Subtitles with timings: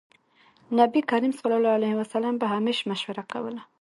[0.79, 1.39] نبي کريم ص
[2.41, 3.61] به همېش مشوره کوله.